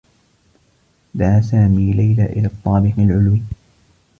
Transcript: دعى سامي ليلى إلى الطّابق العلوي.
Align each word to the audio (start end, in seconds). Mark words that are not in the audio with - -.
دعى 1.15 1.41
سامي 1.41 1.93
ليلى 1.93 2.25
إلى 2.25 2.47
الطّابق 2.47 2.93
العلوي. 2.99 3.41